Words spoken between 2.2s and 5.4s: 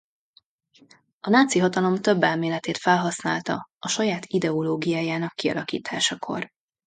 elméletét felhasználta a saját ideológiájának